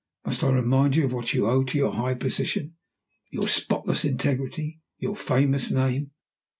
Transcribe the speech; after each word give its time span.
"Must 0.25 0.43
I 0.43 0.49
remind 0.49 0.95
you 0.95 1.05
of 1.05 1.13
what 1.13 1.31
you 1.31 1.45
owe 1.45 1.63
to 1.63 1.77
your 1.77 1.93
high 1.93 2.15
position, 2.15 2.73
your 3.29 3.47
spotless 3.47 4.03
integrity, 4.03 4.81
your 4.97 5.15
famous 5.15 5.69
name? 5.69 6.09